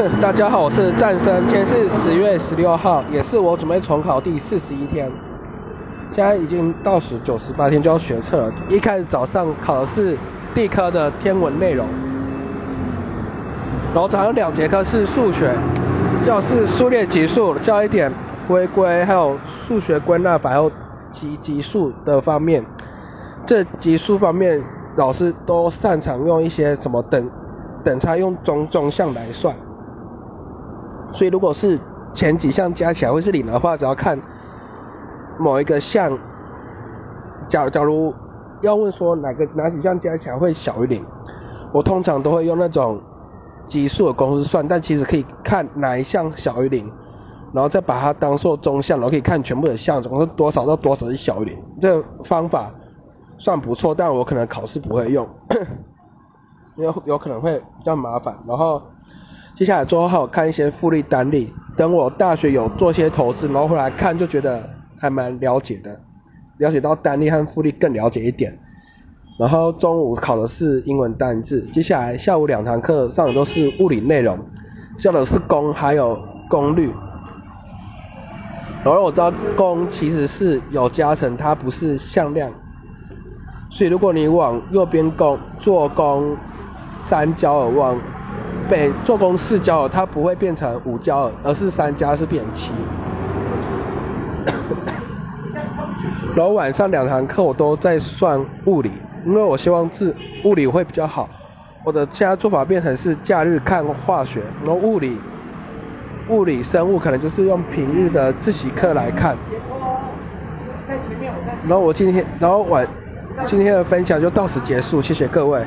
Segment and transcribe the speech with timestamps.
[0.22, 5.10] 大家好，我是战生，今天是十月十六号，也是我准备重考第四十一天。
[6.10, 8.52] 现在已经倒数九十八天就要学测了。
[8.70, 10.16] 一开始早上考的是
[10.54, 11.86] 地科的天文内容，
[13.92, 15.54] 然后早上两节课是数学，
[16.24, 18.10] 教是数列级数，教一点
[18.48, 19.36] 回归，还有
[19.68, 20.72] 数学归纳法，还有
[21.12, 22.64] 级级数的方面。
[23.44, 24.62] 这级数方面，
[24.96, 27.28] 老师都擅长用一些什么等
[27.84, 29.54] 等差，用中中项来算。
[31.12, 31.78] 所以如果是
[32.12, 34.18] 前几项加起来会是零的话，只要看。
[35.38, 36.18] 某一个项，
[37.48, 38.14] 假假如
[38.60, 41.02] 要问说哪个哪几项加起来会小于零，
[41.72, 43.00] 我通常都会用那种
[43.66, 46.92] 级数的公式算，但其实可以看哪一项小于零，
[47.54, 51.58] 然后再把它当做中项，然后可以看全部的项总共是多少到多少是小于零。
[51.80, 52.70] 这个方法
[53.38, 55.26] 算不错，但我可能考试不会用，
[56.76, 58.36] 因为有可能会比较麻烦。
[58.46, 58.82] 然后
[59.60, 64.68] 接下来最后还有看一些复利单利，等我大学有做些投资，然后回来看就觉得。
[65.02, 65.98] 还蛮了解的，
[66.58, 68.58] 了解到单利和复利更了解一点。
[69.38, 74.38] 然后中午考的是英文单字，接下来下午两堂课上的都是物理内容，
[74.98, 76.92] 教的是功还有功率。
[78.84, 82.50] 然后我知道功其实是有加成，它不是向量，
[83.70, 86.36] 所以如果你往右边功做功
[87.08, 87.98] 三焦耳，往
[88.70, 92.70] 北做工四焦，它不会变成五焦，而是三加是变七。
[96.36, 98.92] 然后晚上两堂课我都在算物理，
[99.26, 101.28] 因为我希望是物理会比较好。
[101.84, 105.18] 我的现在做法变成是假日看化学，然后物理、
[106.28, 109.36] 物理、生物可能就是用平日的自习课来看。
[111.66, 112.86] 然后我今天，然后晚
[113.46, 115.60] 今天的分享就到此结束，谢谢各位。